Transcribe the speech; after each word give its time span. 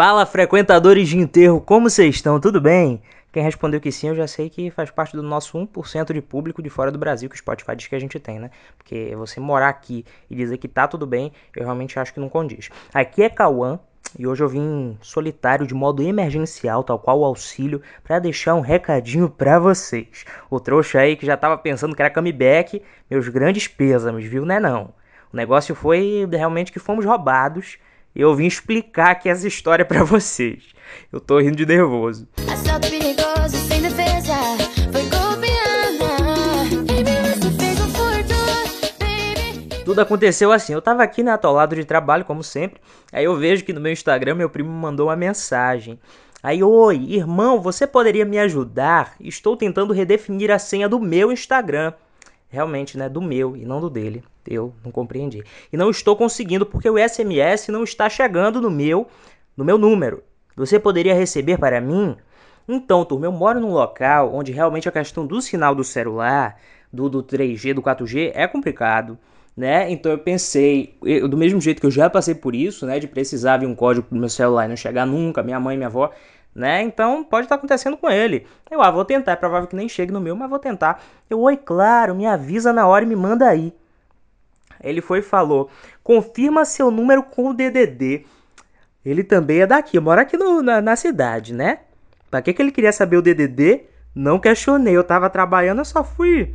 Fala, 0.00 0.24
frequentadores 0.24 1.08
de 1.08 1.18
enterro, 1.18 1.60
como 1.60 1.90
vocês 1.90 2.14
estão? 2.14 2.38
Tudo 2.38 2.60
bem? 2.60 3.02
Quem 3.32 3.42
respondeu 3.42 3.80
que 3.80 3.90
sim, 3.90 4.06
eu 4.06 4.14
já 4.14 4.28
sei 4.28 4.48
que 4.48 4.70
faz 4.70 4.92
parte 4.92 5.16
do 5.16 5.24
nosso 5.24 5.58
1% 5.58 6.12
de 6.12 6.22
público 6.22 6.62
de 6.62 6.70
fora 6.70 6.92
do 6.92 6.98
Brasil 7.00 7.28
que 7.28 7.34
o 7.34 7.38
Spotify 7.38 7.74
diz 7.74 7.88
que 7.88 7.96
a 7.96 7.98
gente 7.98 8.16
tem, 8.20 8.38
né? 8.38 8.52
Porque 8.76 9.12
você 9.16 9.40
morar 9.40 9.68
aqui 9.68 10.04
e 10.30 10.36
dizer 10.36 10.56
que 10.58 10.68
tá 10.68 10.86
tudo 10.86 11.04
bem, 11.04 11.32
eu 11.56 11.64
realmente 11.64 11.98
acho 11.98 12.14
que 12.14 12.20
não 12.20 12.28
condiz. 12.28 12.70
Aqui 12.94 13.24
é 13.24 13.28
Cauã, 13.28 13.80
e 14.16 14.24
hoje 14.24 14.40
eu 14.40 14.48
vim 14.48 14.96
solitário 15.02 15.66
de 15.66 15.74
modo 15.74 16.00
emergencial, 16.00 16.84
tal 16.84 17.00
qual 17.00 17.18
o 17.18 17.24
auxílio, 17.24 17.82
para 18.04 18.20
deixar 18.20 18.54
um 18.54 18.60
recadinho 18.60 19.28
para 19.28 19.58
vocês. 19.58 20.24
O 20.48 20.60
trouxa 20.60 21.00
aí 21.00 21.16
que 21.16 21.26
já 21.26 21.36
tava 21.36 21.58
pensando 21.58 21.96
que 21.96 22.00
era 22.00 22.14
comeback, 22.14 22.80
meus 23.10 23.26
grandes 23.26 23.66
pêsames, 23.66 24.24
viu? 24.26 24.46
Né 24.46 24.60
não? 24.60 24.94
O 25.32 25.36
negócio 25.36 25.74
foi 25.74 26.24
realmente 26.30 26.70
que 26.70 26.78
fomos 26.78 27.04
roubados 27.04 27.78
e 28.14 28.20
eu 28.20 28.34
vim 28.34 28.46
explicar 28.46 29.10
aqui 29.10 29.28
essa 29.28 29.46
história 29.46 29.84
para 29.84 30.04
vocês. 30.04 30.64
Eu 31.12 31.20
tô 31.20 31.38
rindo 31.38 31.56
de 31.56 31.66
nervoso. 31.66 32.28
Foi 32.36 32.48
Tudo 39.88 40.02
aconteceu 40.02 40.52
assim, 40.52 40.74
eu 40.74 40.82
tava 40.82 41.02
aqui, 41.02 41.22
né, 41.22 41.32
atolado 41.32 41.74
de 41.74 41.82
trabalho, 41.82 42.22
como 42.22 42.44
sempre. 42.44 42.78
Aí 43.10 43.24
eu 43.24 43.34
vejo 43.36 43.64
que 43.64 43.72
no 43.72 43.80
meu 43.80 43.90
Instagram 43.90 44.34
meu 44.34 44.50
primo 44.50 44.70
mandou 44.70 45.08
uma 45.08 45.16
mensagem. 45.16 45.98
Aí, 46.42 46.62
oi, 46.62 47.06
irmão, 47.08 47.60
você 47.60 47.86
poderia 47.86 48.24
me 48.24 48.38
ajudar? 48.38 49.14
Estou 49.18 49.56
tentando 49.56 49.94
redefinir 49.94 50.50
a 50.50 50.58
senha 50.58 50.88
do 50.88 51.00
meu 51.00 51.32
Instagram. 51.32 51.94
Realmente, 52.50 52.96
né, 52.96 53.08
do 53.08 53.20
meu 53.20 53.56
e 53.56 53.64
não 53.64 53.80
do 53.80 53.90
dele. 53.90 54.24
Eu 54.46 54.74
não 54.82 54.90
compreendi. 54.90 55.44
E 55.72 55.76
não 55.76 55.90
estou 55.90 56.16
conseguindo 56.16 56.64
porque 56.64 56.88
o 56.88 56.96
SMS 56.96 57.68
não 57.68 57.84
está 57.84 58.08
chegando 58.08 58.60
no 58.60 58.70
meu, 58.70 59.06
no 59.56 59.64
meu 59.64 59.76
número. 59.76 60.22
Você 60.56 60.78
poderia 60.78 61.14
receber 61.14 61.58
para 61.58 61.80
mim? 61.80 62.16
Então, 62.66 63.04
turma, 63.04 63.26
eu 63.26 63.32
moro 63.32 63.60
num 63.60 63.72
local 63.72 64.34
onde 64.34 64.52
realmente 64.52 64.88
a 64.88 64.92
questão 64.92 65.26
do 65.26 65.40
sinal 65.40 65.74
do 65.74 65.84
celular, 65.84 66.58
do, 66.92 67.08
do 67.08 67.22
3G, 67.22 67.74
do 67.74 67.82
4G, 67.82 68.32
é 68.34 68.46
complicado. 68.46 69.18
Né? 69.56 69.90
Então 69.90 70.12
eu 70.12 70.18
pensei, 70.18 70.94
eu, 71.02 71.26
do 71.26 71.36
mesmo 71.36 71.60
jeito 71.60 71.80
que 71.80 71.86
eu 71.86 71.90
já 71.90 72.08
passei 72.08 72.32
por 72.32 72.54
isso, 72.54 72.86
né, 72.86 73.00
de 73.00 73.08
precisar 73.08 73.56
de 73.56 73.66
um 73.66 73.74
código 73.74 74.06
pro 74.06 74.16
meu 74.16 74.28
celular 74.28 74.66
e 74.66 74.68
não 74.68 74.76
chegar 74.76 75.04
nunca, 75.04 75.42
minha 75.42 75.58
mãe 75.58 75.76
minha 75.76 75.88
avó, 75.88 76.12
né? 76.54 76.82
Então 76.82 77.22
pode 77.22 77.46
estar 77.46 77.54
acontecendo 77.54 77.96
com 77.96 78.10
ele. 78.10 78.46
Eu, 78.70 78.82
ah, 78.82 78.90
vou 78.90 79.04
tentar, 79.04 79.32
é 79.32 79.36
provável 79.36 79.68
que 79.68 79.76
nem 79.76 79.88
chegue 79.88 80.12
no 80.12 80.20
meu, 80.20 80.34
mas 80.34 80.50
vou 80.50 80.58
tentar. 80.58 81.02
Eu, 81.28 81.40
oi, 81.40 81.56
claro, 81.56 82.14
me 82.14 82.26
avisa 82.26 82.72
na 82.72 82.86
hora 82.86 83.04
e 83.04 83.08
me 83.08 83.16
manda 83.16 83.48
aí. 83.48 83.72
Ele 84.82 85.00
foi 85.00 85.18
e 85.20 85.22
falou: 85.22 85.70
confirma 86.02 86.64
seu 86.64 86.90
número 86.90 87.22
com 87.22 87.50
o 87.50 87.54
DDD. 87.54 88.26
Ele 89.04 89.24
também 89.24 89.60
é 89.60 89.66
daqui, 89.66 89.98
mora 89.98 90.22
aqui 90.22 90.36
no, 90.36 90.62
na, 90.62 90.80
na, 90.80 90.96
cidade, 90.96 91.54
né? 91.54 91.80
Pra 92.30 92.42
que, 92.42 92.52
que 92.52 92.60
ele 92.60 92.72
queria 92.72 92.92
saber 92.92 93.16
o 93.16 93.22
DDD? 93.22 93.84
Não 94.14 94.38
questionei, 94.38 94.96
eu 94.96 95.04
tava 95.04 95.30
trabalhando, 95.30 95.78
eu 95.78 95.84
só 95.84 96.04
fui 96.04 96.54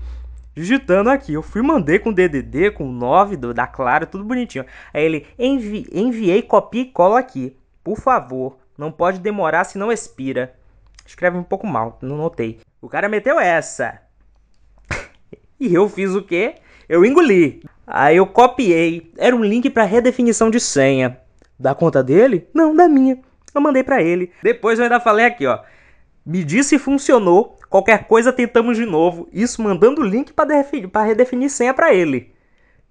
digitando 0.55 1.09
aqui. 1.09 1.33
Eu 1.33 1.41
fui 1.41 1.61
mandei 1.61 1.97
com 1.97 2.13
DDD, 2.13 2.71
com 2.71 2.85
9 2.91 3.37
do, 3.37 3.53
da 3.53 3.65
Clara, 3.65 4.05
tudo 4.05 4.23
bonitinho. 4.23 4.65
Aí 4.93 5.03
ele, 5.03 5.25
envi, 5.39 5.87
enviei 5.91 6.41
copia 6.41 6.81
e 6.81 6.85
cola 6.85 7.19
aqui. 7.19 7.55
Por 7.83 7.97
favor, 7.97 8.57
não 8.77 8.91
pode 8.91 9.19
demorar 9.19 9.63
se 9.63 9.77
não 9.77 9.91
expira. 9.91 10.55
Escreve 11.05 11.37
um 11.37 11.43
pouco 11.43 11.67
mal, 11.67 11.97
não 12.01 12.17
notei. 12.17 12.59
O 12.81 12.89
cara 12.89 13.09
meteu 13.09 13.39
essa. 13.39 14.01
e 15.59 15.73
eu 15.73 15.89
fiz 15.89 16.15
o 16.15 16.21
quê? 16.21 16.55
Eu 16.87 17.05
engoli. 17.05 17.63
Aí 17.85 18.17
eu 18.17 18.25
copiei. 18.25 19.11
Era 19.17 19.35
um 19.35 19.43
link 19.43 19.69
para 19.69 19.83
redefinição 19.83 20.49
de 20.49 20.59
senha. 20.59 21.19
Da 21.59 21.75
conta 21.75 22.03
dele? 22.03 22.47
Não, 22.53 22.75
da 22.75 22.87
minha. 22.87 23.19
Eu 23.53 23.61
mandei 23.61 23.83
para 23.83 24.01
ele. 24.01 24.31
Depois 24.41 24.79
eu 24.79 24.83
ainda 24.83 24.99
falei 24.99 25.25
aqui, 25.25 25.45
ó. 25.45 25.59
Me 26.25 26.43
disse 26.43 26.69
se 26.69 26.79
funcionou. 26.79 27.57
Qualquer 27.69 28.05
coisa 28.05 28.31
tentamos 28.31 28.77
de 28.77 28.85
novo. 28.85 29.27
Isso 29.31 29.61
mandando 29.61 30.01
o 30.01 30.05
link 30.05 30.33
para 30.33 31.03
redefinir 31.03 31.49
senha 31.49 31.73
para 31.73 31.93
ele. 31.93 32.33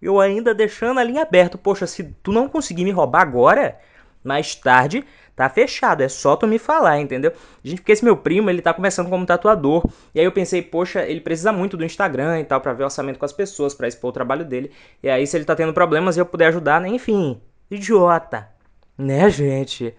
Eu 0.01 0.21
ainda 0.21 0.55
deixando 0.55 0.99
a 1.01 1.05
linha 1.05 1.23
aberta. 1.23 1.57
Poxa, 1.57 1.87
se 1.87 2.05
tu 2.23 2.33
não 2.33 2.49
conseguir 2.49 2.85
me 2.85 2.91
roubar 2.91 3.23
agora, 3.23 3.79
mais 4.25 4.55
tarde 4.55 5.05
tá 5.35 5.49
fechado, 5.49 6.03
é 6.03 6.09
só 6.09 6.37
tu 6.37 6.47
me 6.47 6.59
falar, 6.59 7.01
entendeu? 7.01 7.33
Gente, 7.65 7.81
porque 7.81 7.93
esse 7.93 8.05
meu 8.05 8.17
primo, 8.17 8.51
ele 8.51 8.61
tá 8.61 8.73
começando 8.73 9.09
como 9.09 9.25
tatuador, 9.25 9.83
e 10.15 10.21
aí 10.21 10.27
eu 10.27 10.33
pensei, 10.33 10.61
poxa, 10.61 11.03
ele 11.05 11.21
precisa 11.21 11.53
muito 11.53 11.77
do 11.77 11.85
Instagram 11.85 12.41
e 12.41 12.45
tal, 12.45 12.61
para 12.61 12.73
ver 12.73 12.85
orçamento 12.85 13.19
com 13.19 13.25
as 13.25 13.33
pessoas, 13.33 13.75
para 13.75 13.89
expor 13.89 14.11
o 14.11 14.13
trabalho 14.13 14.45
dele, 14.45 14.71
e 15.03 15.09
aí 15.09 15.27
se 15.27 15.37
ele 15.37 15.45
tá 15.45 15.55
tendo 15.55 15.73
problemas 15.73 16.17
e 16.17 16.21
eu 16.21 16.27
puder 16.27 16.49
ajudar, 16.49 16.81
né? 16.81 16.89
Enfim, 16.89 17.41
idiota, 17.71 18.49
né, 18.97 19.31
gente? 19.31 19.95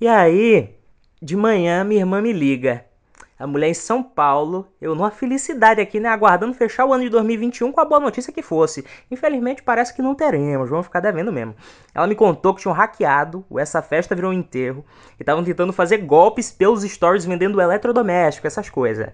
E 0.00 0.06
aí, 0.06 0.76
de 1.20 1.36
manhã, 1.36 1.82
minha 1.82 2.02
irmã 2.02 2.20
me 2.20 2.32
liga, 2.32 2.84
a 3.38 3.46
mulher 3.46 3.68
em 3.68 3.74
São 3.74 4.02
Paulo, 4.02 4.68
eu 4.80 4.94
numa 4.94 5.10
felicidade 5.10 5.80
aqui, 5.80 5.98
né, 5.98 6.08
aguardando 6.08 6.54
fechar 6.54 6.84
o 6.86 6.92
ano 6.92 7.02
de 7.02 7.10
2021 7.10 7.72
com 7.72 7.80
a 7.80 7.84
boa 7.84 8.00
notícia 8.00 8.32
que 8.32 8.42
fosse. 8.42 8.84
Infelizmente 9.10 9.62
parece 9.62 9.92
que 9.92 10.00
não 10.00 10.14
teremos, 10.14 10.70
vamos 10.70 10.86
ficar 10.86 11.00
devendo 11.00 11.32
mesmo. 11.32 11.54
Ela 11.92 12.06
me 12.06 12.14
contou 12.14 12.54
que 12.54 12.62
tinham 12.62 12.72
hackeado, 12.72 13.44
essa 13.58 13.82
festa 13.82 14.14
virou 14.14 14.30
um 14.30 14.34
enterro, 14.34 14.84
e 15.18 15.22
estavam 15.22 15.42
tentando 15.42 15.72
fazer 15.72 15.98
golpes 15.98 16.52
pelos 16.52 16.82
stories 16.84 17.24
vendendo 17.24 17.60
eletrodoméstico, 17.60 18.46
essas 18.46 18.70
coisas. 18.70 19.08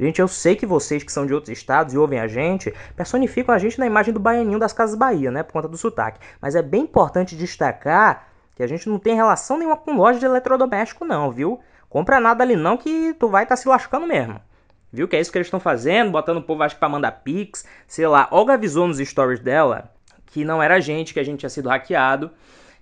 Gente, 0.00 0.20
eu 0.20 0.28
sei 0.28 0.54
que 0.54 0.64
vocês 0.64 1.02
que 1.02 1.12
são 1.12 1.26
de 1.26 1.34
outros 1.34 1.50
estados 1.50 1.92
e 1.92 1.98
ouvem 1.98 2.20
a 2.20 2.28
gente, 2.28 2.72
personificam 2.96 3.54
a 3.54 3.58
gente 3.58 3.78
na 3.78 3.86
imagem 3.86 4.14
do 4.14 4.20
baianinho 4.20 4.58
das 4.58 4.72
Casas 4.72 4.96
Bahia, 4.96 5.30
né, 5.30 5.42
por 5.42 5.52
conta 5.52 5.68
do 5.68 5.76
sotaque. 5.76 6.20
Mas 6.40 6.54
é 6.54 6.62
bem 6.62 6.82
importante 6.82 7.36
destacar 7.36 8.28
que 8.54 8.62
a 8.62 8.66
gente 8.66 8.88
não 8.88 8.98
tem 8.98 9.14
relação 9.14 9.58
nenhuma 9.58 9.76
com 9.76 9.94
loja 9.96 10.18
de 10.18 10.24
eletrodoméstico 10.24 11.04
não, 11.04 11.30
viu? 11.30 11.60
Compra 11.88 12.20
nada 12.20 12.42
ali 12.42 12.56
não 12.56 12.76
que 12.76 13.14
tu 13.14 13.28
vai 13.28 13.44
estar 13.44 13.56
tá 13.56 13.60
se 13.60 13.68
lascando 13.68 14.06
mesmo. 14.06 14.40
Viu 14.92 15.06
que 15.06 15.16
é 15.16 15.20
isso 15.20 15.30
que 15.30 15.38
eles 15.38 15.46
estão 15.46 15.60
fazendo, 15.60 16.10
botando 16.10 16.38
o 16.38 16.42
povo 16.42 16.62
acho 16.62 16.74
que 16.74 16.78
pra 16.78 16.88
mandar 16.88 17.12
pix, 17.12 17.66
sei 17.86 18.06
lá. 18.06 18.28
Olga 18.30 18.54
avisou 18.54 18.86
nos 18.86 18.98
stories 18.98 19.40
dela 19.40 19.90
que 20.26 20.44
não 20.44 20.62
era 20.62 20.76
a 20.76 20.80
gente, 20.80 21.12
que 21.12 21.20
a 21.20 21.24
gente 21.24 21.40
tinha 21.40 21.50
sido 21.50 21.68
hackeado. 21.68 22.30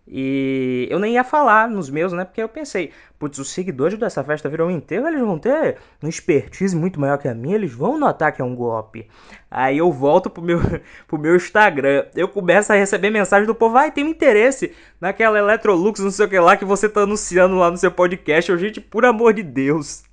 E 0.09 0.87
eu 0.89 1.01
nem 1.01 1.15
ia 1.15 1.25
falar 1.25 1.69
nos 1.69 1.91
meus, 1.91 2.13
né? 2.13 2.25
Porque 2.25 2.41
eu 2.41 2.49
pensei, 2.49 2.93
putz, 3.19 3.39
os 3.39 3.51
seguidores 3.51 3.99
dessa 3.99 4.23
festa 4.23 4.49
viram 4.49 4.67
um 4.67 4.71
enterro, 4.71 5.09
eles 5.09 5.21
vão 5.21 5.37
ter 5.37 5.79
um 6.01 6.09
expertise 6.09 6.77
muito 6.77 7.01
maior 7.01 7.19
que 7.19 7.27
a 7.27 7.35
minha, 7.35 7.57
eles 7.57 7.73
vão 7.73 7.99
notar 7.99 8.33
que 8.33 8.41
é 8.41 8.45
um 8.45 8.55
golpe. 8.55 9.09
Aí 9.51 9.79
eu 9.79 9.91
volto 9.91 10.31
pro 10.31 10.43
meu, 10.43 10.61
pro 11.09 11.19
meu 11.19 11.35
Instagram, 11.35 12.07
eu 12.15 12.29
começo 12.29 12.73
a 12.73 12.77
receber 12.77 13.11
mensagem 13.11 13.47
do 13.47 13.55
povo, 13.55 13.75
vai, 13.75 13.91
tem 13.91 14.05
um 14.05 14.09
interesse 14.09 14.73
naquela 15.01 15.39
Electrolux, 15.39 15.99
não 15.99 16.11
sei 16.13 16.27
o 16.27 16.29
que 16.29 16.39
lá, 16.39 16.57
que 16.57 16.65
você 16.65 16.89
tá 16.89 17.01
anunciando 17.01 17.57
lá 17.57 17.69
no 17.69 17.77
seu 17.77 17.91
podcast. 17.91 18.51
Eu, 18.51 18.59
gente, 18.59 18.81
por 18.81 19.05
amor 19.05 19.33
de 19.33 19.43
Deus, 19.43 20.05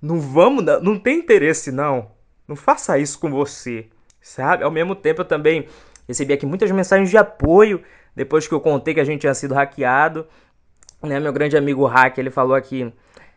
não 0.00 0.20
vamos, 0.20 0.62
não 0.82 0.98
tem 0.98 1.20
interesse 1.20 1.72
não. 1.72 2.10
Não 2.46 2.56
faça 2.56 2.98
isso 2.98 3.18
com 3.18 3.30
você, 3.30 3.86
sabe? 4.20 4.62
Ao 4.62 4.70
mesmo 4.70 4.94
tempo 4.94 5.22
eu 5.22 5.24
também 5.24 5.66
recebi 6.12 6.32
aqui 6.32 6.46
muitas 6.46 6.70
mensagens 6.70 7.10
de 7.10 7.16
apoio 7.16 7.82
depois 8.14 8.46
que 8.46 8.54
eu 8.54 8.60
contei 8.60 8.94
que 8.94 9.00
a 9.00 9.04
gente 9.04 9.22
tinha 9.22 9.34
sido 9.34 9.54
hackeado, 9.54 10.26
né, 11.02 11.18
meu 11.18 11.32
grande 11.32 11.56
amigo 11.56 11.84
Hack, 11.86 12.18
ele 12.18 12.30
falou 12.30 12.54
aqui, 12.54 12.92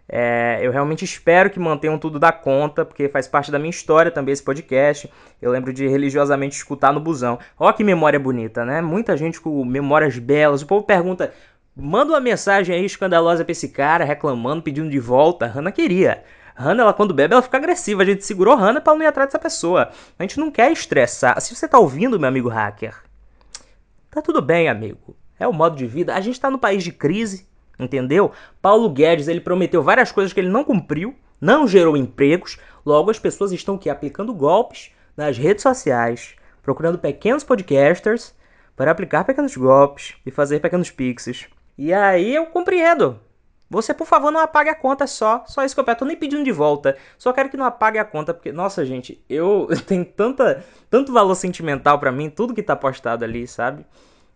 é, 0.08 0.60
eu 0.62 0.72
realmente 0.72 1.04
espero 1.04 1.50
que 1.50 1.60
mantenham 1.60 1.98
tudo 1.98 2.20
da 2.20 2.32
conta, 2.32 2.86
porque 2.86 3.10
faz 3.10 3.28
parte 3.28 3.52
da 3.52 3.58
minha 3.58 3.72
história 3.72 4.12
também 4.12 4.34
esse 4.34 4.44
podcast. 4.44 5.12
Eu 5.42 5.52
lembro 5.52 5.74
de 5.74 5.88
religiosamente 5.88 6.56
escutar 6.56 6.94
no 6.94 7.00
busão. 7.00 7.40
Ó 7.58 7.72
que 7.72 7.84
memória 7.84 8.20
bonita, 8.20 8.64
né? 8.64 8.82
Muita 8.82 9.18
gente 9.18 9.42
com 9.42 9.66
memórias 9.66 10.18
belas. 10.20 10.62
O 10.62 10.68
povo 10.68 10.86
pergunta, 10.86 11.34
manda 11.76 12.12
uma 12.12 12.20
mensagem 12.20 12.76
aí 12.76 12.86
escandalosa 12.86 13.44
pra 13.44 13.52
esse 13.52 13.70
cara, 13.70 14.06
reclamando, 14.06 14.62
pedindo 14.62 14.90
de 14.90 15.00
volta. 15.00 15.48
Hannah 15.48 15.72
queria. 15.72 16.24
Hannah, 16.56 16.84
ela 16.84 16.94
quando 16.94 17.14
bebe, 17.14 17.34
ela 17.34 17.42
fica 17.42 17.58
agressiva. 17.58 18.02
A 18.02 18.06
gente 18.06 18.26
segurou 18.26 18.56
Hannah 18.56 18.82
pra 18.82 18.96
não 18.96 19.04
ir 19.04 19.08
atrás 19.08 19.28
dessa 19.28 19.40
pessoa. 19.40 19.92
A 20.18 20.24
gente 20.24 20.40
não 20.40 20.50
quer 20.50 20.72
estressar. 20.72 21.40
Se 21.42 21.54
você 21.54 21.68
tá 21.68 21.78
ouvindo, 21.78 22.20
meu 22.20 22.30
amigo 22.30 22.50
hacker, 22.50 22.96
Tá 24.16 24.22
tudo 24.22 24.42
bem, 24.42 24.70
amigo. 24.70 25.14
É 25.38 25.46
o 25.46 25.52
modo 25.52 25.76
de 25.76 25.86
vida. 25.86 26.16
A 26.16 26.22
gente 26.22 26.40
tá 26.40 26.50
no 26.50 26.58
país 26.58 26.82
de 26.86 26.92
crise, 26.94 27.46
entendeu? 27.78 28.32
Paulo 28.62 28.90
Guedes, 28.90 29.28
ele 29.28 29.42
prometeu 29.42 29.84
várias 29.84 30.10
coisas 30.10 30.32
que 30.32 30.40
ele 30.40 30.48
não 30.48 30.64
cumpriu, 30.64 31.14
não 31.42 31.68
gerou 31.68 31.98
empregos. 31.98 32.58
Logo, 32.86 33.12
as 33.12 33.20
pessoas 33.20 33.52
estão 33.52 33.76
aqui 33.76 33.90
aplicando 33.90 34.34
golpes 34.34 34.92
nas 35.18 35.38
redes 35.38 35.64
sociais, 35.64 36.34
procurando 36.64 36.98
pequenos 36.98 37.44
podcasters 37.44 38.34
para 38.74 38.90
aplicar 38.90 39.26
pequenos 39.26 39.58
golpes 39.58 40.16
e 40.26 40.32
fazer 40.32 40.62
pequenos 40.62 40.90
pixies. 40.90 41.48
E 41.78 41.94
aí 41.94 42.34
eu 42.34 42.46
compreendo. 42.46 43.20
Você, 43.70 43.94
por 43.94 44.06
favor, 44.06 44.32
não 44.32 44.40
apague 44.40 44.70
a 44.70 44.76
conta 44.76 45.08
só. 45.08 45.44
Só 45.48 45.64
isso 45.64 45.74
que 45.74 45.80
eu 45.80 45.84
peço. 45.84 46.00
Tô 46.00 46.06
nem 46.06 46.16
pedindo 46.16 46.44
de 46.44 46.52
volta. 46.52 46.96
Só 47.18 47.34
quero 47.34 47.50
que 47.50 47.58
não 47.58 47.66
apague 47.66 47.98
a 47.98 48.06
conta, 48.06 48.34
porque, 48.34 48.52
nossa, 48.52 48.86
gente, 48.86 49.24
eu 49.30 49.68
tenho 49.88 50.06
tanta, 50.06 50.64
tanto 50.90 51.12
valor 51.12 51.36
sentimental 51.36 52.00
para 52.00 52.12
mim, 52.12 52.30
tudo 52.30 52.54
que 52.54 52.62
tá 52.64 52.76
postado 52.76 53.24
ali, 53.26 53.48
sabe? 53.48 53.86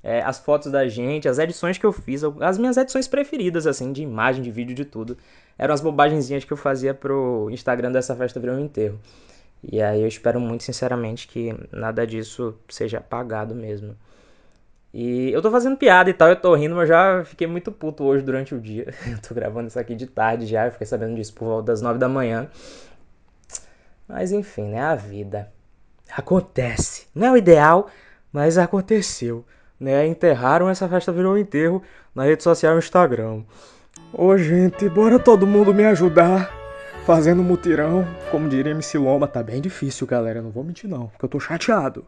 É, 0.01 0.21
as 0.21 0.39
fotos 0.39 0.71
da 0.71 0.87
gente, 0.87 1.27
as 1.27 1.37
edições 1.39 1.77
que 1.77 1.85
eu 1.85 1.91
fiz, 1.91 2.23
as 2.41 2.57
minhas 2.57 2.77
edições 2.77 3.07
preferidas, 3.07 3.67
assim, 3.67 3.91
de 3.91 4.01
imagem, 4.01 4.41
de 4.41 4.49
vídeo, 4.49 4.73
de 4.73 4.85
tudo. 4.85 5.17
Eram 5.57 5.73
as 5.73 5.81
bobagenzinhas 5.81 6.45
que 6.45 6.53
eu 6.53 6.57
fazia 6.57 6.93
pro 6.93 7.49
Instagram 7.51 7.91
dessa 7.91 8.15
festa 8.15 8.39
virou 8.39 8.55
um 8.55 8.59
enterro. 8.59 8.99
E 9.61 9.81
aí 9.81 10.01
eu 10.01 10.07
espero 10.07 10.39
muito, 10.39 10.63
sinceramente, 10.63 11.27
que 11.27 11.53
nada 11.71 12.07
disso 12.07 12.57
seja 12.69 12.99
apagado 12.99 13.53
mesmo. 13.53 13.95
E 14.93 15.31
eu 15.31 15.41
tô 15.41 15.51
fazendo 15.51 15.77
piada 15.77 16.09
e 16.09 16.13
tal, 16.13 16.29
eu 16.29 16.35
tô 16.35 16.55
rindo, 16.55 16.75
mas 16.75 16.89
já 16.89 17.23
fiquei 17.23 17.45
muito 17.45 17.71
puto 17.71 18.03
hoje 18.03 18.23
durante 18.23 18.55
o 18.55 18.59
dia. 18.59 18.91
Eu 19.05 19.19
tô 19.21 19.35
gravando 19.35 19.67
isso 19.67 19.79
aqui 19.79 19.93
de 19.93 20.07
tarde 20.07 20.47
já, 20.47 20.65
eu 20.65 20.71
fiquei 20.71 20.87
sabendo 20.87 21.15
disso 21.15 21.33
por 21.33 21.45
volta 21.45 21.67
das 21.67 21.81
9 21.81 21.99
da 21.99 22.09
manhã. 22.09 22.49
Mas 24.07 24.31
enfim, 24.31 24.69
né? 24.69 24.81
A 24.81 24.95
vida. 24.95 25.51
Acontece. 26.17 27.07
Não 27.13 27.27
é 27.27 27.31
o 27.31 27.37
ideal, 27.37 27.87
mas 28.33 28.57
aconteceu. 28.57 29.45
Né? 29.79 30.07
Enterraram, 30.07 30.67
essa 30.67 30.89
festa 30.89 31.11
virou 31.11 31.35
um 31.35 31.37
enterro 31.37 31.83
na 32.15 32.23
rede 32.23 32.41
social 32.41 32.77
Instagram. 32.77 33.43
Ô 34.11 34.35
gente, 34.37 34.89
bora 34.89 35.19
todo 35.19 35.45
mundo 35.45 35.71
me 35.71 35.85
ajudar 35.85 36.51
fazendo 37.05 37.43
mutirão. 37.43 38.05
Como 38.31 38.47
diria 38.49 38.71
MC 38.71 38.97
Loma, 38.97 39.27
tá 39.27 39.41
bem 39.41 39.61
difícil, 39.61 40.05
galera. 40.05 40.41
Não 40.41 40.51
vou 40.51 40.63
mentir 40.63 40.89
não, 40.89 41.07
porque 41.07 41.25
eu 41.25 41.29
tô 41.29 41.39
chateado. 41.39 42.05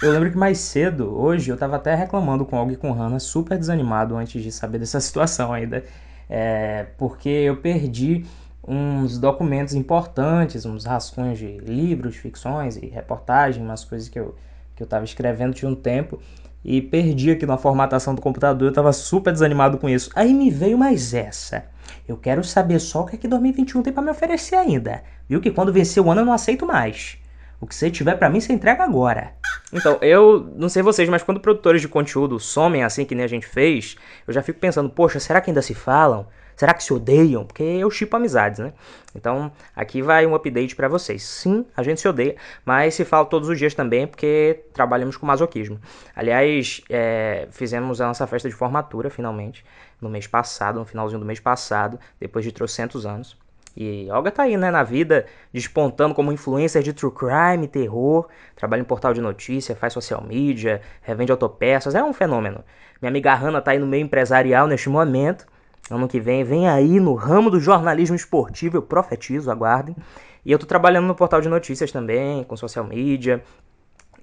Eu 0.00 0.10
lembro 0.10 0.30
que 0.30 0.36
mais 0.36 0.58
cedo, 0.58 1.14
hoje, 1.16 1.50
eu 1.50 1.56
tava 1.56 1.76
até 1.76 1.94
reclamando 1.94 2.44
com 2.44 2.56
alguém 2.56 2.76
com 2.76 2.92
Hannah, 2.92 3.20
super 3.20 3.56
desanimado 3.56 4.16
antes 4.16 4.42
de 4.42 4.50
saber 4.50 4.78
dessa 4.78 4.98
situação 5.00 5.52
ainda. 5.52 5.84
É, 6.28 6.86
porque 6.98 7.28
eu 7.28 7.56
perdi 7.56 8.24
uns 8.66 9.18
documentos 9.18 9.74
importantes, 9.74 10.64
uns 10.64 10.84
rascunhos 10.84 11.38
de 11.38 11.58
livros, 11.58 12.16
ficções 12.16 12.76
e 12.76 12.86
reportagens, 12.86 13.64
umas 13.64 13.84
coisas 13.84 14.08
que 14.08 14.18
eu, 14.18 14.34
que 14.82 14.84
eu 14.84 14.88
tava 14.88 15.04
escrevendo 15.04 15.54
de 15.54 15.64
um 15.64 15.74
tempo 15.74 16.20
e 16.64 16.82
perdi 16.82 17.30
aqui 17.30 17.46
na 17.46 17.56
formatação 17.56 18.14
do 18.14 18.20
computador, 18.20 18.68
eu 18.68 18.72
tava 18.72 18.92
super 18.92 19.32
desanimado 19.32 19.78
com 19.78 19.88
isso. 19.88 20.10
Aí 20.14 20.34
me 20.34 20.50
veio 20.50 20.76
mais 20.76 21.14
essa. 21.14 21.64
Eu 22.06 22.16
quero 22.16 22.42
saber 22.42 22.80
só 22.80 23.02
o 23.02 23.06
que 23.06 23.16
é 23.16 23.18
que 23.18 23.28
2021 23.28 23.82
tem 23.82 23.92
para 23.92 24.02
me 24.02 24.10
oferecer 24.10 24.56
ainda. 24.56 25.02
Viu 25.28 25.40
que 25.40 25.50
quando 25.50 25.72
vencer 25.72 26.02
o 26.02 26.10
ano 26.10 26.22
eu 26.22 26.24
não 26.24 26.32
aceito 26.32 26.66
mais. 26.66 27.16
O 27.60 27.66
que 27.66 27.74
você 27.74 27.90
tiver 27.90 28.16
para 28.16 28.28
mim, 28.28 28.40
você 28.40 28.52
entrega 28.52 28.82
agora. 28.82 29.34
Então, 29.72 29.98
eu 30.02 30.52
não 30.56 30.68
sei 30.68 30.82
vocês, 30.82 31.08
mas 31.08 31.22
quando 31.22 31.38
produtores 31.40 31.80
de 31.80 31.86
conteúdo 31.86 32.40
somem 32.40 32.82
assim 32.82 33.04
que 33.04 33.14
nem 33.14 33.24
a 33.24 33.28
gente 33.28 33.46
fez, 33.46 33.96
eu 34.26 34.34
já 34.34 34.42
fico 34.42 34.58
pensando, 34.58 34.90
poxa, 34.90 35.20
será 35.20 35.40
que 35.40 35.50
ainda 35.50 35.62
se 35.62 35.74
falam? 35.74 36.26
Será 36.62 36.74
que 36.74 36.84
se 36.84 36.92
odeiam? 36.92 37.44
Porque 37.44 37.64
eu 37.64 37.90
chipo 37.90 38.16
amizades, 38.16 38.60
né? 38.60 38.72
Então, 39.16 39.50
aqui 39.74 40.00
vai 40.00 40.24
um 40.24 40.32
update 40.32 40.76
para 40.76 40.86
vocês. 40.86 41.24
Sim, 41.24 41.66
a 41.76 41.82
gente 41.82 42.00
se 42.00 42.06
odeia, 42.06 42.36
mas 42.64 42.94
se 42.94 43.04
fala 43.04 43.26
todos 43.26 43.48
os 43.48 43.58
dias 43.58 43.74
também, 43.74 44.06
porque 44.06 44.62
trabalhamos 44.72 45.16
com 45.16 45.26
masoquismo. 45.26 45.80
Aliás, 46.14 46.80
é, 46.88 47.48
fizemos 47.50 48.00
a 48.00 48.06
nossa 48.06 48.28
festa 48.28 48.48
de 48.48 48.54
formatura, 48.54 49.10
finalmente, 49.10 49.64
no 50.00 50.08
mês 50.08 50.28
passado, 50.28 50.78
no 50.78 50.84
finalzinho 50.84 51.18
do 51.18 51.26
mês 51.26 51.40
passado, 51.40 51.98
depois 52.20 52.44
de 52.44 52.52
trocentos 52.52 53.04
anos. 53.04 53.36
E 53.76 54.08
Olga 54.12 54.30
tá 54.30 54.44
aí, 54.44 54.56
né, 54.56 54.70
na 54.70 54.84
vida, 54.84 55.26
despontando 55.52 56.14
como 56.14 56.30
influencer 56.30 56.80
de 56.80 56.92
true 56.92 57.10
crime, 57.10 57.66
terror, 57.66 58.28
trabalha 58.54 58.82
em 58.82 58.84
portal 58.84 59.12
de 59.12 59.20
notícia, 59.20 59.74
faz 59.74 59.92
social 59.92 60.22
media, 60.22 60.80
revende 61.00 61.32
autopeças, 61.32 61.96
é 61.96 62.04
um 62.04 62.12
fenômeno. 62.12 62.62
Minha 63.00 63.10
amiga 63.10 63.34
Hanna 63.34 63.60
tá 63.60 63.72
aí 63.72 63.80
no 63.80 63.86
meio 63.88 64.04
empresarial 64.04 64.68
neste 64.68 64.88
momento, 64.88 65.50
Ano 65.90 66.08
que 66.08 66.20
vem, 66.20 66.44
vem 66.44 66.68
aí 66.68 67.00
no 67.00 67.14
ramo 67.14 67.50
do 67.50 67.60
jornalismo 67.60 68.16
esportivo, 68.16 68.76
eu 68.76 68.82
profetizo, 68.82 69.50
aguardem. 69.50 69.96
E 70.44 70.50
eu 70.50 70.58
tô 70.58 70.66
trabalhando 70.66 71.06
no 71.06 71.14
portal 71.14 71.40
de 71.40 71.48
notícias 71.48 71.92
também, 71.92 72.44
com 72.44 72.56
social 72.56 72.84
media 72.84 73.42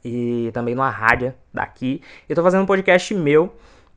e 0.03 0.49
também 0.53 0.75
numa 0.75 0.89
rádio 0.89 1.33
daqui. 1.53 2.01
Eu 2.27 2.35
tô 2.35 2.43
fazendo 2.43 2.63
um 2.63 2.65
podcast 2.65 3.13
meu, 3.13 3.53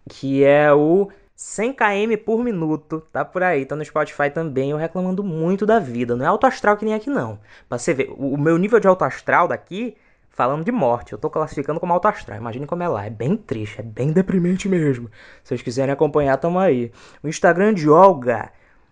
que 0.09 0.45
é 0.45 0.73
o 0.73 1.09
100 1.35 1.73
km 1.73 2.17
por 2.25 2.43
minuto, 2.43 3.01
tá 3.13 3.25
por 3.25 3.43
aí, 3.43 3.65
tá 3.65 3.75
no 3.75 3.85
Spotify 3.85 4.31
também, 4.31 4.71
eu 4.71 4.77
reclamando 4.77 5.25
muito 5.25 5.65
da 5.67 5.79
vida. 5.79 6.15
Não 6.15 6.25
é 6.25 6.29
alto 6.29 6.47
astral 6.47 6.77
que 6.77 6.85
nem 6.85 6.95
aqui 6.95 7.11
não. 7.11 7.39
Pra 7.69 7.79
você 7.79 7.95
ver, 7.95 8.13
o 8.17 8.37
meu 8.37 8.59
nível 8.59 8.79
de 8.79 8.87
alto 8.87 9.05
astral 9.05 9.49
daqui 9.49 9.97
falando 10.33 10.65
de 10.65 10.73
morte. 10.73 11.13
Eu 11.13 11.19
tô 11.19 11.31
classificando 11.31 11.79
como 11.79 11.93
alto 11.93 12.09
astral. 12.09 12.39
Imagine 12.39 12.67
como 12.67 12.83
é 12.83 12.89
lá. 12.89 13.07
É 13.07 13.11
bem 13.11 13.37
triste, 13.37 13.81
é 13.81 13.83
bem 13.83 14.13
deprimente 14.13 14.69
mesmo. 14.69 15.09
Se 15.43 15.49
vocês 15.49 15.63
quiserem 15.63 15.93
acompanhar, 15.93 16.37
tamo 16.39 16.59
aí. 16.59 16.91
O 17.23 17.29
Instagram 17.29 17.75
de 17.75 17.89
Olga. 17.89 18.51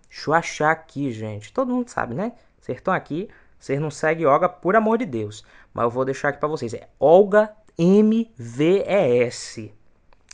Deixa 0.09 0.31
eu 0.31 0.35
achar 0.35 0.71
aqui, 0.71 1.11
gente. 1.11 1.53
Todo 1.53 1.73
mundo 1.73 1.89
sabe, 1.89 2.15
né? 2.15 2.33
Vocês 2.61 2.79
estão 2.79 2.95
aqui. 2.95 3.29
Vocês 3.59 3.81
não 3.81 3.91
seguem 3.91 4.27
Olga, 4.27 4.49
por 4.49 4.77
amor 4.77 4.99
de 4.99 5.07
Deus. 5.07 5.45
Mas 5.73 5.85
eu 5.85 5.91
vou 5.91 6.05
deixar 6.05 6.29
aqui 6.29 6.39
pra 6.39 6.49
vocês. 6.49 6.73
É 6.75 6.89
Olga 6.99 7.51
MVES. 7.79 9.71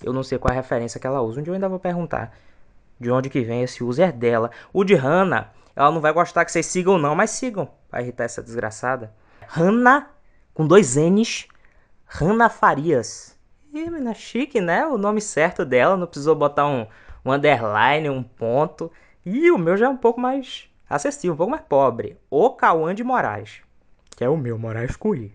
Eu 0.02 0.12
não 0.12 0.22
sei 0.22 0.38
qual 0.38 0.52
é 0.52 0.58
a 0.58 0.60
referência 0.60 1.00
que 1.00 1.06
ela 1.06 1.22
usa. 1.22 1.40
Um 1.40 1.42
dia 1.42 1.50
eu 1.50 1.54
ainda 1.54 1.68
vou 1.68 1.78
perguntar 1.78 2.36
de 2.98 3.10
onde 3.10 3.30
que 3.30 3.42
vem 3.42 3.62
esse 3.62 3.82
user 3.82 4.12
dela. 4.12 4.50
O 4.72 4.84
de 4.84 4.94
Hannah, 4.94 5.52
ela 5.74 5.90
não 5.90 6.00
vai 6.00 6.12
gostar 6.12 6.44
que 6.44 6.52
vocês 6.52 6.66
sigam 6.66 6.98
não, 6.98 7.14
mas 7.14 7.30
sigam. 7.30 7.68
Pra 7.88 8.02
irritar 8.02 8.24
essa 8.24 8.42
desgraçada. 8.42 9.12
Hannah 9.48 10.15
com 10.56 10.66
dois 10.66 10.96
N's, 10.96 11.46
Rana 12.06 12.48
Farias. 12.48 13.38
Ih, 13.74 13.90
menina, 13.90 14.14
chique, 14.14 14.58
né? 14.58 14.86
O 14.86 14.96
nome 14.96 15.20
certo 15.20 15.66
dela, 15.66 15.98
não 15.98 16.06
precisou 16.06 16.34
botar 16.34 16.66
um, 16.66 16.86
um 17.22 17.30
underline, 17.30 18.08
um 18.08 18.22
ponto. 18.22 18.90
E 19.22 19.50
o 19.50 19.58
meu 19.58 19.76
já 19.76 19.84
é 19.84 19.88
um 19.90 19.98
pouco 19.98 20.18
mais 20.18 20.66
acessível, 20.88 21.34
um 21.34 21.36
pouco 21.36 21.50
mais 21.50 21.62
pobre. 21.62 22.16
O 22.30 22.48
Cauã 22.48 22.94
de 22.94 23.04
Moraes, 23.04 23.60
que 24.16 24.24
é 24.24 24.30
o 24.30 24.36
meu, 24.36 24.58
Moraes 24.58 24.96
com 24.96 25.14
I. 25.14 25.30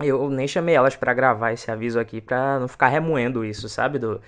Eu 0.00 0.28
nem 0.28 0.48
chamei 0.48 0.74
elas 0.74 0.96
para 0.96 1.14
gravar 1.14 1.52
esse 1.52 1.70
aviso 1.70 2.00
aqui 2.00 2.20
pra 2.20 2.58
não 2.58 2.66
ficar 2.66 2.88
remoendo 2.88 3.44
isso, 3.44 3.68
sabe? 3.68 4.00
Do, 4.00 4.20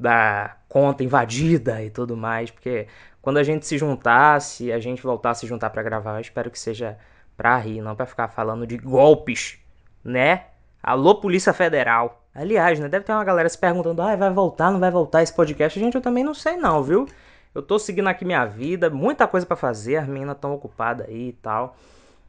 da 0.00 0.56
conta 0.66 1.04
invadida 1.04 1.82
e 1.82 1.90
tudo 1.90 2.16
mais, 2.16 2.50
porque 2.50 2.86
quando 3.20 3.36
a 3.36 3.42
gente 3.42 3.66
se 3.66 3.76
juntasse, 3.76 4.72
a 4.72 4.78
gente 4.78 5.02
voltar 5.02 5.32
a 5.32 5.34
se 5.34 5.46
juntar 5.46 5.68
para 5.68 5.82
gravar, 5.82 6.14
eu 6.14 6.22
espero 6.22 6.50
que 6.50 6.58
seja 6.58 6.96
pra 7.36 7.58
rir, 7.58 7.82
não 7.82 7.94
para 7.94 8.06
ficar 8.06 8.28
falando 8.28 8.66
de 8.66 8.78
golpes 8.78 9.62
né? 10.04 10.46
Alô, 10.82 11.14
Polícia 11.14 11.52
Federal. 11.52 12.22
Aliás, 12.34 12.78
né? 12.78 12.88
Deve 12.88 13.04
ter 13.04 13.12
uma 13.12 13.24
galera 13.24 13.48
se 13.48 13.56
perguntando: 13.56 14.02
ah, 14.02 14.14
vai 14.16 14.30
voltar, 14.30 14.70
não 14.70 14.80
vai 14.80 14.90
voltar 14.90 15.22
esse 15.22 15.32
podcast? 15.32 15.78
Gente, 15.78 15.94
eu 15.94 16.00
também 16.00 16.22
não 16.24 16.34
sei, 16.34 16.56
não, 16.56 16.82
viu? 16.82 17.08
Eu 17.54 17.62
tô 17.62 17.78
seguindo 17.78 18.08
aqui 18.08 18.24
minha 18.24 18.44
vida, 18.44 18.90
muita 18.90 19.26
coisa 19.28 19.46
para 19.46 19.56
fazer, 19.56 19.96
as 19.96 20.08
meninas 20.08 20.36
tão 20.40 20.52
ocupadas 20.52 21.06
aí 21.08 21.28
e 21.28 21.32
tal. 21.32 21.76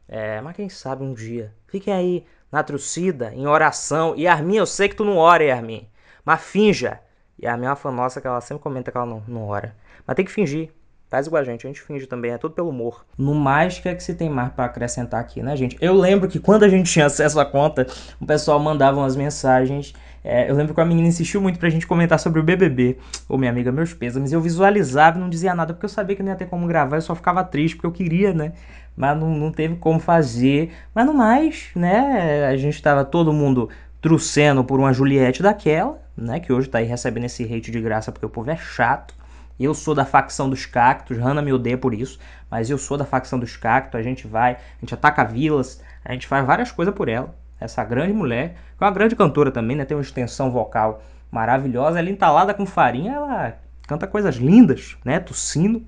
É, 0.08 0.40
mas 0.40 0.54
quem 0.54 0.68
sabe 0.68 1.02
um 1.02 1.12
dia. 1.12 1.52
Fiquem 1.66 1.92
aí 1.92 2.26
na 2.50 2.62
trucida, 2.62 3.32
em 3.34 3.46
oração. 3.46 4.14
E 4.16 4.26
Armin, 4.26 4.56
eu 4.56 4.66
sei 4.66 4.88
que 4.88 4.94
tu 4.94 5.04
não 5.04 5.16
ora, 5.16 5.52
Armin. 5.52 5.88
Mas 6.24 6.40
finja. 6.42 7.00
E 7.38 7.46
a 7.46 7.54
uma 7.56 7.76
fã 7.76 7.90
nossa 7.90 8.20
que 8.20 8.26
ela 8.26 8.40
sempre 8.40 8.62
comenta 8.62 8.90
que 8.90 8.96
ela 8.96 9.06
não, 9.06 9.22
não 9.26 9.48
ora. 9.48 9.74
Mas 10.06 10.16
tem 10.16 10.24
que 10.24 10.30
fingir. 10.32 10.70
Faz 11.08 11.28
igual 11.28 11.40
a 11.40 11.44
gente, 11.44 11.64
a 11.64 11.68
gente 11.68 11.80
finge 11.80 12.04
também, 12.04 12.32
é 12.32 12.38
tudo 12.38 12.54
pelo 12.54 12.70
humor. 12.70 13.06
No 13.16 13.32
mais, 13.32 13.78
o 13.78 13.82
que 13.82 13.88
é 13.88 13.94
que 13.94 14.02
se 14.02 14.14
tem 14.14 14.28
mais 14.28 14.52
para 14.52 14.64
acrescentar 14.64 15.20
aqui, 15.20 15.40
né, 15.40 15.54
gente? 15.56 15.76
Eu 15.80 15.94
lembro 15.94 16.28
que 16.28 16.40
quando 16.40 16.64
a 16.64 16.68
gente 16.68 16.90
tinha 16.90 17.06
acesso 17.06 17.38
à 17.38 17.44
conta, 17.44 17.86
o 18.20 18.26
pessoal 18.26 18.58
mandava 18.58 18.98
umas 18.98 19.14
mensagens. 19.14 19.94
É, 20.24 20.50
eu 20.50 20.56
lembro 20.56 20.74
que 20.74 20.80
a 20.80 20.84
menina 20.84 21.06
insistiu 21.06 21.40
muito 21.40 21.60
pra 21.60 21.70
gente 21.70 21.86
comentar 21.86 22.18
sobre 22.18 22.40
o 22.40 22.42
BBB. 22.42 22.98
Ô, 23.28 23.38
minha 23.38 23.52
amiga, 23.52 23.70
meus 23.70 23.94
pêsames. 23.94 24.32
Eu 24.32 24.40
visualizava 24.40 25.16
e 25.16 25.20
não 25.20 25.30
dizia 25.30 25.54
nada, 25.54 25.72
porque 25.72 25.84
eu 25.86 25.90
sabia 25.90 26.16
que 26.16 26.24
não 26.24 26.32
ia 26.32 26.36
ter 26.36 26.46
como 26.46 26.66
gravar, 26.66 26.96
eu 26.96 27.02
só 27.02 27.14
ficava 27.14 27.44
triste, 27.44 27.76
porque 27.76 27.86
eu 27.86 27.92
queria, 27.92 28.34
né? 28.34 28.52
Mas 28.96 29.16
não, 29.16 29.30
não 29.30 29.52
teve 29.52 29.76
como 29.76 30.00
fazer. 30.00 30.72
Mas 30.92 31.06
no 31.06 31.14
mais, 31.14 31.68
né, 31.76 32.46
a 32.46 32.56
gente 32.56 32.82
tava 32.82 33.04
todo 33.04 33.32
mundo 33.32 33.68
trucendo 34.00 34.64
por 34.64 34.80
uma 34.80 34.92
Juliette 34.92 35.40
daquela, 35.42 36.00
né, 36.16 36.40
que 36.40 36.52
hoje 36.52 36.68
tá 36.68 36.78
aí 36.78 36.84
recebendo 36.84 37.24
esse 37.24 37.44
hate 37.44 37.70
de 37.70 37.80
graça 37.80 38.10
porque 38.10 38.26
o 38.26 38.30
povo 38.30 38.50
é 38.50 38.56
chato. 38.56 39.14
Eu 39.58 39.74
sou 39.74 39.94
da 39.94 40.04
facção 40.04 40.50
dos 40.50 40.66
cactos, 40.66 41.16
Hannah 41.16 41.42
me 41.42 41.52
odeia 41.52 41.78
por 41.78 41.94
isso, 41.94 42.18
mas 42.50 42.68
eu 42.68 42.76
sou 42.76 42.98
da 42.98 43.04
facção 43.04 43.38
dos 43.38 43.56
cactos, 43.56 43.98
a 43.98 44.02
gente 44.02 44.26
vai, 44.26 44.52
a 44.52 44.80
gente 44.80 44.92
ataca 44.92 45.24
vilas, 45.24 45.82
a 46.04 46.12
gente 46.12 46.26
faz 46.26 46.46
várias 46.46 46.70
coisas 46.70 46.94
por 46.94 47.08
ela. 47.08 47.34
Essa 47.58 47.82
grande 47.82 48.12
mulher, 48.12 48.56
que 48.76 48.84
é 48.84 48.86
uma 48.86 48.92
grande 48.92 49.16
cantora 49.16 49.50
também, 49.50 49.76
né? 49.76 49.84
Tem 49.84 49.96
uma 49.96 50.02
extensão 50.02 50.50
vocal 50.50 51.02
maravilhosa, 51.30 51.98
ela 51.98 52.10
entalada 52.10 52.52
com 52.52 52.66
farinha, 52.66 53.14
ela 53.14 53.58
canta 53.86 54.06
coisas 54.06 54.36
lindas, 54.36 54.96
né? 55.04 55.18
Tossindo, 55.18 55.84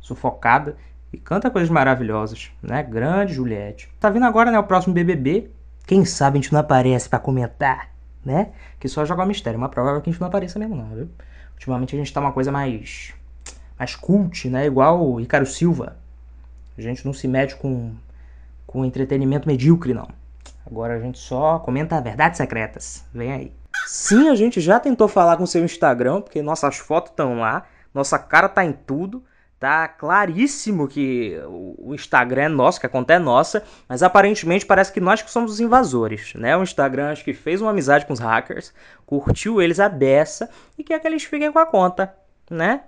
sufocada 0.00 0.76
e 1.12 1.18
canta 1.18 1.50
coisas 1.50 1.68
maravilhosas, 1.68 2.50
né? 2.62 2.82
Grande 2.82 3.34
Juliette. 3.34 3.90
Tá 4.00 4.08
vindo 4.08 4.24
agora, 4.24 4.50
né, 4.50 4.58
o 4.58 4.64
próximo 4.64 4.94
BBB. 4.94 5.50
Quem 5.86 6.04
sabe 6.04 6.38
a 6.38 6.40
gente 6.40 6.52
não 6.52 6.60
aparece 6.60 7.08
para 7.08 7.18
comentar, 7.18 7.88
né? 8.24 8.50
Que 8.78 8.88
só 8.88 9.04
jogar 9.04 9.26
mistério, 9.26 9.58
mas 9.58 9.70
provável 9.70 10.00
que 10.00 10.08
a 10.08 10.12
gente 10.12 10.20
não 10.20 10.28
apareça 10.28 10.58
mesmo 10.58 10.76
não, 10.76 10.94
viu? 10.94 11.10
Ultimamente 11.60 11.94
a 11.94 11.98
gente 11.98 12.10
tá 12.10 12.20
uma 12.20 12.32
coisa 12.32 12.50
mais. 12.50 13.12
mais 13.78 13.94
cult, 13.94 14.48
né? 14.48 14.64
Igual 14.64 15.06
o 15.06 15.16
Ricardo 15.16 15.46
Silva. 15.46 15.98
A 16.76 16.80
gente 16.80 17.04
não 17.04 17.12
se 17.12 17.28
mete 17.28 17.54
com, 17.54 17.92
com 18.66 18.82
entretenimento 18.82 19.46
medíocre, 19.46 19.92
não. 19.92 20.08
Agora 20.66 20.96
a 20.96 20.98
gente 20.98 21.18
só 21.18 21.58
comenta 21.58 22.00
verdades 22.00 22.38
secretas. 22.38 23.04
Vem 23.12 23.32
aí. 23.32 23.52
Sim, 23.86 24.30
a 24.30 24.34
gente 24.34 24.58
já 24.58 24.80
tentou 24.80 25.06
falar 25.06 25.36
com 25.36 25.44
seu 25.44 25.62
Instagram, 25.62 26.22
porque 26.22 26.40
nossas 26.40 26.78
fotos 26.78 27.10
estão 27.10 27.38
lá, 27.38 27.66
nossa 27.92 28.18
cara 28.18 28.48
tá 28.48 28.64
em 28.64 28.72
tudo. 28.72 29.22
Tá 29.60 29.86
claríssimo 29.86 30.88
que 30.88 31.38
o 31.46 31.94
Instagram 31.94 32.44
é 32.44 32.48
nosso, 32.48 32.80
que 32.80 32.86
a 32.86 32.88
conta 32.88 33.12
é 33.12 33.18
nossa, 33.18 33.62
mas 33.86 34.02
aparentemente 34.02 34.64
parece 34.64 34.90
que 34.90 35.00
nós 35.00 35.20
que 35.20 35.30
somos 35.30 35.52
os 35.52 35.60
invasores, 35.60 36.32
né? 36.32 36.56
O 36.56 36.62
Instagram 36.62 37.10
acho 37.10 37.22
que 37.22 37.34
fez 37.34 37.60
uma 37.60 37.70
amizade 37.70 38.06
com 38.06 38.14
os 38.14 38.18
hackers, 38.18 38.72
curtiu 39.04 39.60
eles 39.60 39.78
a 39.78 39.86
beça 39.86 40.48
e 40.78 40.82
quer 40.82 40.98
que 40.98 41.06
eles 41.06 41.24
fiquem 41.24 41.52
com 41.52 41.58
a 41.58 41.66
conta, 41.66 42.16
né? 42.50 42.84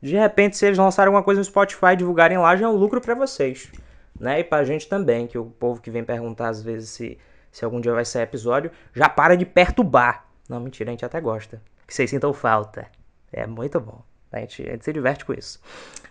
De 0.00 0.16
repente, 0.16 0.56
se 0.56 0.64
eles 0.64 0.78
lançarem 0.78 1.08
alguma 1.08 1.22
coisa 1.22 1.42
no 1.42 1.44
Spotify 1.44 1.88
e 1.92 1.96
divulgarem 1.96 2.38
lá, 2.38 2.56
já 2.56 2.64
é 2.64 2.68
um 2.70 2.76
lucro 2.76 3.02
para 3.02 3.14
vocês, 3.14 3.70
né? 4.18 4.40
E 4.40 4.44
pra 4.44 4.64
gente 4.64 4.88
também, 4.88 5.26
que 5.26 5.36
o 5.36 5.44
povo 5.44 5.78
que 5.78 5.90
vem 5.90 6.02
perguntar 6.02 6.48
às 6.48 6.62
vezes 6.62 6.88
se, 6.88 7.18
se 7.52 7.66
algum 7.66 7.82
dia 7.82 7.92
vai 7.92 8.06
sair 8.06 8.22
episódio, 8.22 8.70
já 8.94 9.10
para 9.10 9.36
de 9.36 9.44
perturbar, 9.44 10.24
Não, 10.48 10.58
mentira, 10.58 10.88
a 10.88 10.92
gente 10.92 11.04
até 11.04 11.20
gosta. 11.20 11.60
Que 11.86 11.92
vocês 11.92 12.08
sintam 12.08 12.32
falta. 12.32 12.86
É 13.30 13.46
muito 13.46 13.78
bom. 13.78 14.13
A 14.38 14.40
gente, 14.40 14.62
a 14.62 14.72
gente 14.72 14.84
se 14.84 14.92
diverte 14.92 15.24
com 15.24 15.32
isso. 15.32 15.60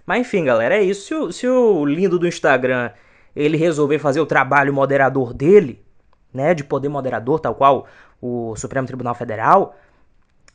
Mas 0.06 0.22
enfim, 0.22 0.46
galera, 0.46 0.76
é 0.76 0.84
isso. 0.84 1.08
Se 1.08 1.14
o, 1.14 1.32
se 1.32 1.48
o 1.48 1.86
lindo 1.86 2.20
do 2.20 2.28
Instagram 2.28 2.92
ele 3.36 3.58
resolver 3.58 4.00
fazer 4.00 4.20
o 4.20 4.26
trabalho 4.26 4.74
moderador 4.74 5.34
dele, 5.34 5.84
né, 6.34 6.54
de 6.54 6.64
poder 6.64 6.90
moderador, 6.90 7.40
tal 7.40 7.56
qual 7.56 7.88
o 8.22 8.56
Supremo 8.56 8.88
Tribunal 8.88 9.16
Federal, 9.16 9.76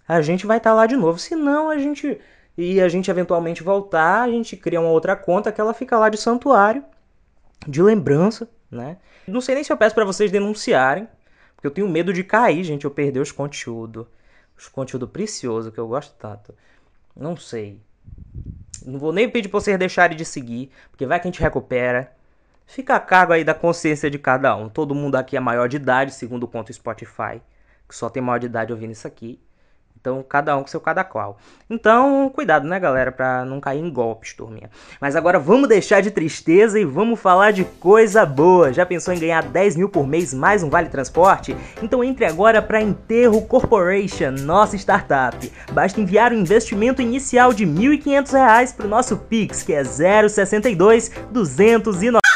a 0.06 0.20
gente 0.22 0.46
vai 0.46 0.58
estar 0.58 0.70
tá 0.70 0.76
lá 0.76 0.86
de 0.86 0.96
novo. 0.96 1.18
Se 1.18 1.34
não, 1.34 1.70
a 1.70 1.78
gente 1.78 2.18
e 2.56 2.80
a 2.80 2.88
gente 2.88 3.08
eventualmente 3.08 3.62
voltar, 3.62 4.22
a 4.22 4.28
gente 4.28 4.56
cria 4.56 4.80
uma 4.80 4.90
outra 4.90 5.14
conta 5.14 5.52
que 5.52 5.60
ela 5.60 5.72
fica 5.72 5.96
lá 5.96 6.08
de 6.08 6.16
santuário, 6.16 6.84
de 7.68 7.80
lembrança, 7.80 8.48
né? 8.68 8.96
Não 9.28 9.40
sei 9.40 9.54
nem 9.54 9.62
se 9.62 9.72
eu 9.72 9.76
peço 9.76 9.94
para 9.94 10.04
vocês 10.04 10.32
denunciarem, 10.32 11.06
porque 11.54 11.68
eu 11.68 11.70
tenho 11.70 11.88
medo 11.88 12.12
de 12.12 12.24
cair, 12.24 12.64
gente, 12.64 12.84
eu 12.84 12.90
perder 12.90 13.20
os 13.20 13.30
conteúdos, 13.30 14.06
os 14.56 14.66
conteúdos 14.66 15.08
preciosos 15.10 15.72
que 15.72 15.78
eu 15.78 15.86
gosto 15.86 16.12
tanto. 16.18 16.52
Não 17.18 17.36
sei. 17.36 17.80
Não 18.86 18.98
vou 18.98 19.12
nem 19.12 19.28
pedir 19.28 19.48
pra 19.48 19.58
vocês 19.58 19.76
deixarem 19.76 20.16
de 20.16 20.24
seguir, 20.24 20.70
porque 20.90 21.04
vai 21.04 21.18
que 21.18 21.26
a 21.26 21.30
gente 21.30 21.42
recupera. 21.42 22.12
Fica 22.64 22.94
a 22.94 23.00
cargo 23.00 23.32
aí 23.32 23.42
da 23.42 23.54
consciência 23.54 24.08
de 24.08 24.18
cada 24.18 24.54
um. 24.54 24.68
Todo 24.68 24.94
mundo 24.94 25.16
aqui 25.16 25.36
é 25.36 25.40
maior 25.40 25.68
de 25.68 25.76
idade, 25.76 26.14
segundo 26.14 26.44
o 26.44 26.48
ponto 26.48 26.72
Spotify, 26.72 27.42
que 27.88 27.94
só 27.94 28.08
tem 28.08 28.22
maior 28.22 28.38
de 28.38 28.46
idade 28.46 28.72
ouvindo 28.72 28.92
isso 28.92 29.06
aqui. 29.08 29.40
Então, 30.00 30.24
cada 30.26 30.56
um 30.56 30.62
com 30.62 30.68
seu 30.68 30.80
cada 30.80 31.02
qual. 31.02 31.38
Então, 31.68 32.30
cuidado, 32.30 32.66
né, 32.68 32.78
galera, 32.78 33.10
pra 33.10 33.44
não 33.44 33.60
cair 33.60 33.80
em 33.80 33.90
golpes, 33.90 34.32
turminha. 34.32 34.70
Mas 35.00 35.16
agora 35.16 35.38
vamos 35.38 35.68
deixar 35.68 36.00
de 36.00 36.10
tristeza 36.10 36.78
e 36.78 36.84
vamos 36.84 37.18
falar 37.18 37.50
de 37.50 37.64
coisa 37.64 38.24
boa. 38.24 38.72
Já 38.72 38.86
pensou 38.86 39.12
em 39.12 39.18
ganhar 39.18 39.42
10 39.42 39.76
mil 39.76 39.88
por 39.88 40.06
mês 40.06 40.32
mais 40.32 40.62
um 40.62 40.70
vale 40.70 40.88
transporte? 40.88 41.56
Então 41.82 42.04
entre 42.04 42.24
agora 42.24 42.62
para 42.62 42.80
Enterro 42.80 43.42
Corporation, 43.42 44.30
nossa 44.30 44.76
startup. 44.76 45.52
Basta 45.72 46.00
enviar 46.00 46.32
um 46.32 46.36
investimento 46.36 47.02
inicial 47.02 47.52
de 47.52 47.64
R$ 47.64 47.98
1.500 47.98 48.76
para 48.76 48.86
o 48.86 48.88
nosso 48.88 49.16
Pix, 49.16 49.62
que 49.62 49.72
é 49.72 49.82
062 49.82 51.10
209. 51.32 52.27